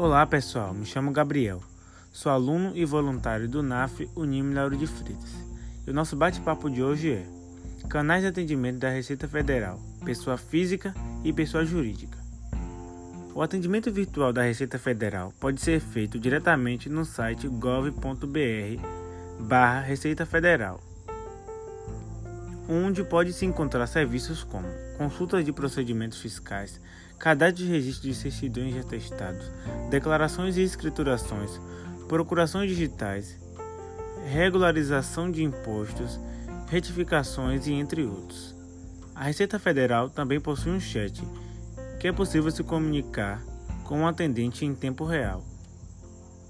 Olá 0.00 0.24
pessoal, 0.24 0.72
me 0.72 0.86
chamo 0.86 1.10
Gabriel, 1.10 1.60
sou 2.12 2.30
aluno 2.30 2.70
e 2.76 2.84
voluntário 2.84 3.48
do 3.48 3.64
NAF 3.64 4.08
Unime 4.14 4.54
Lauro 4.54 4.76
de 4.76 4.86
Freitas. 4.86 5.34
E 5.84 5.90
o 5.90 5.92
nosso 5.92 6.14
bate-papo 6.14 6.70
de 6.70 6.80
hoje 6.80 7.14
é 7.14 7.26
Canais 7.88 8.22
de 8.22 8.28
atendimento 8.28 8.78
da 8.78 8.90
Receita 8.90 9.26
Federal, 9.26 9.80
pessoa 10.04 10.36
física 10.36 10.94
e 11.24 11.32
pessoa 11.32 11.64
jurídica. 11.64 12.16
O 13.34 13.42
atendimento 13.42 13.90
virtual 13.90 14.32
da 14.32 14.42
Receita 14.42 14.78
Federal 14.78 15.34
pode 15.40 15.60
ser 15.60 15.80
feito 15.80 16.16
diretamente 16.16 16.88
no 16.88 17.04
site 17.04 17.48
gov.br 17.48 18.80
barra 19.40 19.80
Receita 19.80 20.24
Federal, 20.24 20.80
onde 22.68 23.02
pode 23.02 23.32
se 23.32 23.46
encontrar 23.46 23.86
serviços 23.86 24.44
como 24.44 24.68
consultas 24.98 25.44
de 25.44 25.52
procedimentos 25.52 26.20
fiscais, 26.20 26.80
cadastro 27.18 27.64
de 27.64 27.70
registro 27.70 28.08
de 28.08 28.14
certidões 28.14 28.74
de 28.74 28.80
atestados, 28.80 29.50
declarações 29.90 30.56
e 30.56 30.62
escriturações, 30.62 31.60
procurações 32.06 32.68
digitais, 32.68 33.38
regularização 34.30 35.30
de 35.30 35.42
impostos, 35.42 36.20
retificações 36.68 37.66
e 37.66 37.72
entre 37.72 38.04
outros. 38.04 38.54
A 39.14 39.24
Receita 39.24 39.58
Federal 39.58 40.10
também 40.10 40.40
possui 40.40 40.72
um 40.72 40.80
chat, 40.80 41.22
que 41.98 42.06
é 42.06 42.12
possível 42.12 42.50
se 42.50 42.62
comunicar 42.62 43.42
com 43.84 43.96
o 43.96 44.02
um 44.02 44.06
atendente 44.06 44.64
em 44.64 44.74
tempo 44.74 45.04
real. 45.04 45.42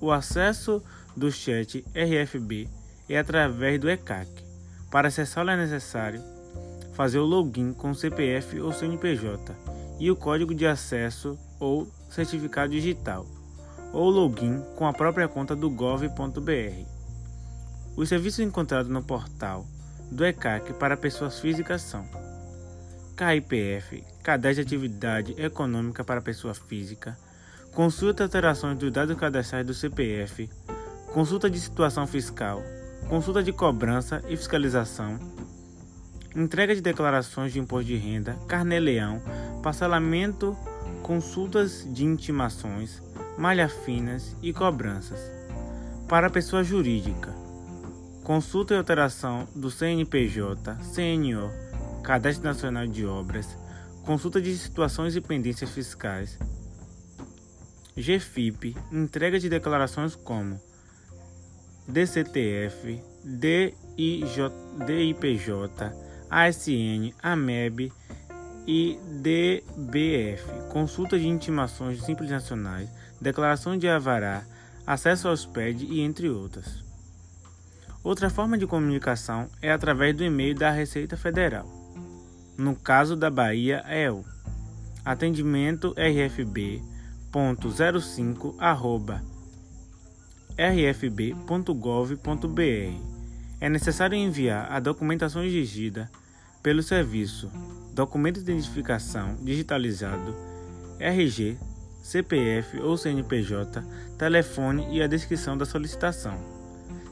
O 0.00 0.10
acesso 0.10 0.82
do 1.16 1.30
chat 1.30 1.84
RFB 1.94 2.68
é 3.08 3.18
através 3.18 3.80
do 3.80 3.88
ECAC. 3.88 4.47
Para 4.90 5.08
acessá-lo 5.08 5.50
é 5.50 5.56
necessário 5.56 6.22
fazer 6.94 7.18
o 7.18 7.24
login 7.24 7.72
com 7.72 7.94
CPF 7.94 8.58
ou 8.60 8.72
CNPJ 8.72 9.54
e 10.00 10.10
o 10.10 10.16
código 10.16 10.54
de 10.54 10.66
acesso 10.66 11.38
ou 11.60 11.86
certificado 12.10 12.72
digital, 12.72 13.26
ou 13.92 14.08
login 14.08 14.62
com 14.76 14.86
a 14.86 14.92
própria 14.92 15.28
conta 15.28 15.54
do 15.54 15.68
gov.br. 15.70 16.86
Os 17.96 18.08
serviços 18.08 18.40
encontrados 18.40 18.90
no 18.90 19.02
portal 19.02 19.66
do 20.10 20.24
ECAC 20.24 20.72
para 20.74 20.96
pessoas 20.96 21.38
físicas 21.38 21.82
são 21.82 22.04
KIPF, 23.16 24.04
Cadastro 24.22 24.64
de 24.64 24.74
Atividade 24.74 25.34
Econômica 25.36 26.04
para 26.04 26.22
Pessoa 26.22 26.54
Física, 26.54 27.18
consulta 27.74 28.22
alterações 28.22 28.78
dos 28.78 28.92
dados 28.92 29.16
cadastrais 29.16 29.66
do 29.66 29.74
CPF, 29.74 30.48
consulta 31.12 31.50
de 31.50 31.58
situação 31.58 32.06
fiscal, 32.06 32.62
consulta 33.08 33.42
de 33.42 33.52
cobrança 33.52 34.22
e 34.28 34.36
fiscalização, 34.36 35.18
entrega 36.36 36.74
de 36.74 36.82
declarações 36.82 37.54
de 37.54 37.58
imposto 37.58 37.86
de 37.86 37.96
renda, 37.96 38.34
carnê-leão, 38.46 39.22
parcelamento, 39.62 40.54
consultas 41.02 41.86
de 41.90 42.04
intimações, 42.04 43.02
malha 43.38 43.66
finas 43.66 44.36
e 44.42 44.52
cobranças. 44.52 45.18
Para 46.06 46.26
a 46.26 46.30
pessoa 46.30 46.62
jurídica, 46.62 47.34
consulta 48.22 48.74
e 48.74 48.76
alteração 48.76 49.48
do 49.56 49.70
CNPJ, 49.70 50.76
CNO, 50.94 51.50
Cadastro 52.02 52.44
Nacional 52.44 52.86
de 52.86 53.06
Obras, 53.06 53.56
consulta 54.04 54.38
de 54.38 54.54
situações 54.54 55.16
e 55.16 55.20
pendências 55.22 55.70
fiscais, 55.70 56.38
GFIP, 57.96 58.76
entrega 58.92 59.38
de 59.38 59.48
declarações 59.48 60.14
como 60.14 60.60
DCTF, 61.88 63.02
DIJ, 63.24 64.50
DIPJ, 64.86 65.90
ASN, 66.30 67.14
AMEB 67.22 67.90
e 68.66 68.98
DBF, 69.22 70.44
consulta 70.70 71.18
de 71.18 71.26
intimações 71.26 72.02
simples 72.02 72.30
nacionais, 72.30 72.90
declaração 73.18 73.78
de 73.78 73.88
avará, 73.88 74.44
acesso 74.86 75.28
aos 75.28 75.46
PED 75.46 75.86
e 75.86 76.00
entre 76.00 76.28
outras. 76.28 76.84
Outra 78.04 78.28
forma 78.28 78.58
de 78.58 78.66
comunicação 78.66 79.48
é 79.62 79.72
através 79.72 80.14
do 80.14 80.22
e-mail 80.22 80.54
da 80.54 80.70
Receita 80.70 81.16
Federal. 81.16 81.66
No 82.56 82.76
caso 82.76 83.16
da 83.16 83.30
Bahia 83.30 83.82
é 83.86 84.10
o 84.10 84.24
atendimento 85.04 85.94
rfb.05 85.96 86.82
rfb.gov.br. 90.58 92.18
É 93.60 93.68
necessário 93.68 94.16
enviar 94.16 94.70
a 94.70 94.80
documentação 94.80 95.44
exigida 95.44 96.10
pelo 96.62 96.82
serviço 96.82 97.50
documento 97.94 98.36
de 98.36 98.52
identificação 98.52 99.36
digitalizado, 99.42 100.34
RG, 101.00 101.56
CPF 102.02 102.78
ou 102.78 102.96
CNPJ, 102.96 103.82
telefone 104.16 104.86
e 104.96 105.02
a 105.02 105.06
descrição 105.06 105.58
da 105.58 105.66
solicitação. 105.66 106.38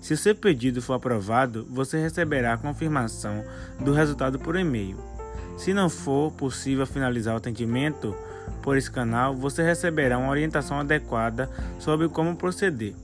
Se 0.00 0.12
o 0.12 0.16
seu 0.16 0.34
pedido 0.34 0.82
for 0.82 0.94
aprovado, 0.94 1.64
você 1.70 2.00
receberá 2.00 2.54
a 2.54 2.58
confirmação 2.58 3.44
do 3.78 3.92
resultado 3.92 4.40
por 4.40 4.56
e-mail. 4.56 4.98
Se 5.56 5.72
não 5.72 5.88
for 5.88 6.32
possível 6.32 6.84
finalizar 6.84 7.34
o 7.34 7.38
atendimento 7.38 8.16
por 8.60 8.76
esse 8.76 8.90
canal, 8.90 9.36
você 9.36 9.62
receberá 9.62 10.18
uma 10.18 10.30
orientação 10.30 10.80
adequada 10.80 11.48
sobre 11.78 12.08
como 12.08 12.34
proceder. 12.34 12.94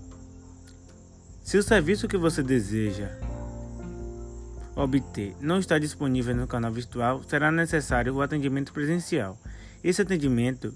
Se 1.49 1.57
o 1.57 1.63
serviço 1.63 2.07
que 2.07 2.19
você 2.19 2.43
deseja 2.43 3.09
obter 4.77 5.35
não 5.41 5.59
está 5.59 5.79
disponível 5.79 6.37
no 6.37 6.47
canal 6.47 6.71
virtual, 6.71 7.23
será 7.23 7.51
necessário 7.51 8.15
o 8.15 8.21
atendimento 8.21 8.71
presencial. 8.71 9.35
Esse 9.83 10.03
atendimento 10.03 10.75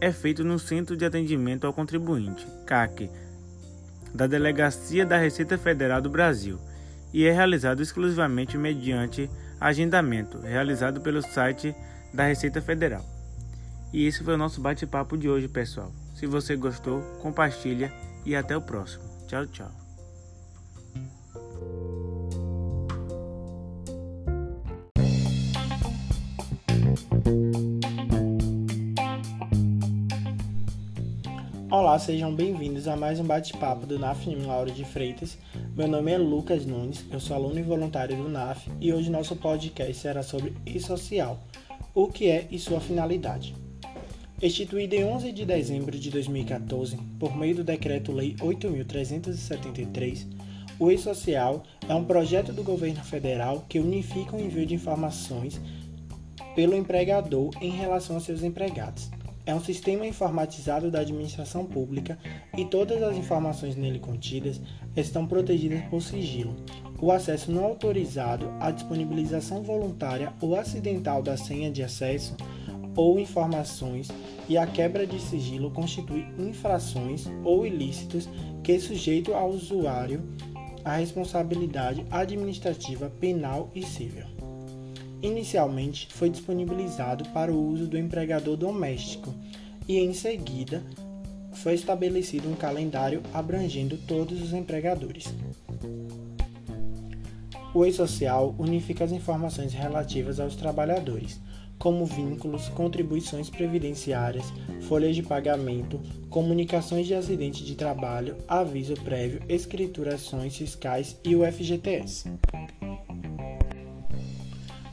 é 0.00 0.10
feito 0.10 0.42
no 0.42 0.58
Centro 0.58 0.96
de 0.96 1.04
Atendimento 1.04 1.68
ao 1.68 1.72
Contribuinte, 1.72 2.44
CAC, 2.66 3.08
da 4.12 4.26
Delegacia 4.26 5.06
da 5.06 5.16
Receita 5.16 5.56
Federal 5.56 6.02
do 6.02 6.10
Brasil, 6.10 6.58
e 7.14 7.24
é 7.24 7.30
realizado 7.30 7.80
exclusivamente 7.80 8.58
mediante 8.58 9.30
agendamento, 9.60 10.40
realizado 10.40 11.00
pelo 11.00 11.22
site 11.22 11.72
da 12.12 12.24
Receita 12.24 12.60
Federal. 12.60 13.04
E 13.92 14.04
esse 14.04 14.24
foi 14.24 14.34
o 14.34 14.38
nosso 14.38 14.60
bate-papo 14.60 15.16
de 15.16 15.28
hoje, 15.28 15.46
pessoal. 15.46 15.92
Se 16.16 16.26
você 16.26 16.56
gostou, 16.56 17.02
compartilha 17.22 17.92
e 18.26 18.34
até 18.34 18.56
o 18.56 18.60
próximo. 18.60 19.04
Tchau, 19.28 19.46
tchau. 19.46 19.87
Olá, 31.70 31.98
sejam 31.98 32.34
bem-vindos 32.34 32.88
a 32.88 32.96
mais 32.96 33.20
um 33.20 33.24
bate-papo 33.24 33.84
do 33.84 33.98
NAF 33.98 34.34
Lauro 34.36 34.70
de 34.70 34.86
Freitas. 34.86 35.36
Meu 35.76 35.86
nome 35.86 36.10
é 36.10 36.16
Lucas 36.16 36.64
Nunes, 36.64 37.04
eu 37.12 37.20
sou 37.20 37.36
aluno 37.36 37.58
e 37.58 37.62
voluntário 37.62 38.16
do 38.16 38.26
NAF 38.26 38.70
e 38.80 38.90
hoje 38.90 39.10
nosso 39.10 39.36
podcast 39.36 39.92
será 39.92 40.22
sobre 40.22 40.54
e-social, 40.64 41.38
o 41.94 42.08
que 42.08 42.26
é 42.30 42.48
e 42.50 42.58
sua 42.58 42.80
finalidade. 42.80 43.54
Instituído 44.40 44.94
em 44.94 45.04
11 45.04 45.30
de 45.30 45.44
dezembro 45.44 45.98
de 45.98 46.10
2014 46.10 46.96
por 47.20 47.36
meio 47.36 47.56
do 47.56 47.64
Decreto-Lei 47.64 48.34
8.373, 48.36 50.26
o 50.78 50.90
e-social 50.90 51.62
é 51.86 51.94
um 51.94 52.04
projeto 52.06 52.50
do 52.50 52.62
governo 52.62 53.04
federal 53.04 53.66
que 53.68 53.78
unifica 53.78 54.34
o 54.34 54.40
envio 54.40 54.64
de 54.64 54.74
informações 54.74 55.60
pelo 56.54 56.74
empregador 56.74 57.50
em 57.60 57.70
relação 57.70 58.16
a 58.16 58.20
seus 58.20 58.42
empregados 58.42 59.10
é 59.48 59.54
um 59.54 59.64
sistema 59.64 60.06
informatizado 60.06 60.90
da 60.90 61.00
administração 61.00 61.64
pública 61.64 62.18
e 62.54 62.66
todas 62.66 63.02
as 63.02 63.16
informações 63.16 63.76
nele 63.76 63.98
contidas 63.98 64.60
estão 64.94 65.26
protegidas 65.26 65.80
por 65.84 66.02
sigilo. 66.02 66.54
O 67.00 67.10
acesso 67.10 67.50
não 67.50 67.64
autorizado, 67.64 68.52
a 68.60 68.70
disponibilização 68.70 69.62
voluntária 69.62 70.34
ou 70.42 70.54
acidental 70.54 71.22
da 71.22 71.34
senha 71.38 71.70
de 71.70 71.82
acesso 71.82 72.36
ou 72.94 73.18
informações 73.18 74.08
e 74.50 74.58
a 74.58 74.66
quebra 74.66 75.06
de 75.06 75.18
sigilo 75.18 75.70
constitui 75.70 76.26
infrações 76.38 77.26
ou 77.42 77.66
ilícitos 77.66 78.28
que 78.62 78.78
sujeitam 78.78 79.34
ao 79.34 79.48
usuário 79.48 80.28
a 80.84 80.96
responsabilidade 80.96 82.04
administrativa, 82.10 83.10
penal 83.18 83.70
e 83.74 83.82
civil. 83.82 84.37
Inicialmente 85.20 86.08
foi 86.12 86.30
disponibilizado 86.30 87.28
para 87.30 87.52
o 87.52 87.68
uso 87.68 87.86
do 87.86 87.98
empregador 87.98 88.56
doméstico 88.56 89.34
e, 89.88 89.98
em 89.98 90.12
seguida, 90.12 90.82
foi 91.52 91.74
estabelecido 91.74 92.48
um 92.48 92.54
calendário 92.54 93.22
abrangendo 93.34 93.98
todos 94.06 94.40
os 94.40 94.52
empregadores. 94.52 95.34
O 97.74 97.84
e-social 97.84 98.54
unifica 98.58 99.04
as 99.04 99.12
informações 99.12 99.72
relativas 99.72 100.38
aos 100.38 100.54
trabalhadores, 100.54 101.40
como 101.78 102.06
vínculos, 102.06 102.68
contribuições 102.68 103.50
previdenciárias, 103.50 104.52
folhas 104.82 105.14
de 105.14 105.22
pagamento, 105.22 106.00
comunicações 106.30 107.06
de 107.06 107.14
acidente 107.14 107.64
de 107.64 107.74
trabalho, 107.74 108.36
aviso 108.48 108.94
prévio, 108.94 109.40
escriturações 109.48 110.56
fiscais 110.56 111.16
e 111.24 111.36
o 111.36 111.44
FGTS. 111.44 112.30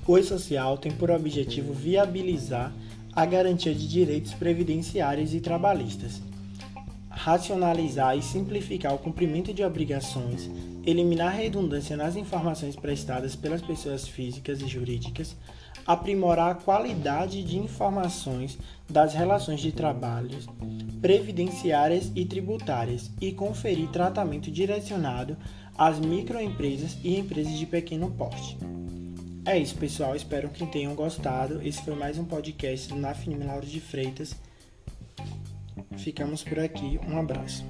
O 0.07 0.19
E-Social 0.19 0.77
tem 0.77 0.91
por 0.91 1.09
objetivo 1.09 1.73
viabilizar 1.73 2.71
a 3.11 3.25
garantia 3.25 3.73
de 3.73 3.87
direitos 3.87 4.35
previdenciários 4.35 5.33
e 5.33 5.39
trabalhistas. 5.39 6.21
racionalizar 7.09 8.15
e 8.15 8.21
simplificar 8.21 8.93
o 8.93 8.99
cumprimento 8.99 9.51
de 9.51 9.63
obrigações, 9.63 10.47
eliminar 10.85 11.33
redundância 11.33 11.97
nas 11.97 12.15
informações 12.15 12.75
prestadas 12.75 13.35
pelas 13.35 13.61
pessoas 13.61 14.07
físicas 14.07 14.61
e 14.61 14.67
jurídicas, 14.67 15.35
aprimorar 15.87 16.51
a 16.51 16.55
qualidade 16.55 17.41
de 17.41 17.57
informações 17.57 18.59
das 18.87 19.15
relações 19.15 19.59
de 19.59 19.71
trabalho 19.71 20.37
previdenciárias 21.01 22.11
e 22.15 22.25
tributárias 22.25 23.09
e 23.19 23.31
conferir 23.31 23.89
tratamento 23.89 24.51
direcionado 24.51 25.35
às 25.75 25.99
microempresas 25.99 26.97
e 27.03 27.17
empresas 27.17 27.57
de 27.57 27.65
pequeno 27.65 28.11
porte. 28.11 28.57
É 29.45 29.59
isso, 29.59 29.75
pessoal. 29.75 30.15
Espero 30.15 30.49
que 30.49 30.65
tenham 30.65 30.95
gostado. 30.95 31.61
Esse 31.61 31.79
foi 31.83 31.93
mais 31.93 32.17
um 32.17 32.25
podcast 32.25 32.89
do 32.89 32.95
NAFNIM 32.95 33.45
Lauro 33.45 33.65
de 33.65 33.79
Freitas. 33.79 34.35
Ficamos 35.97 36.43
por 36.43 36.57
aqui. 36.57 36.99
Um 37.07 37.19
abraço. 37.19 37.63